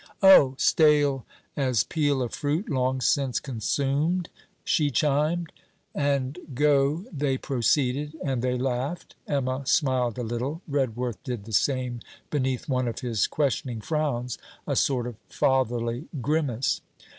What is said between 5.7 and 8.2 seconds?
And go they proceeded;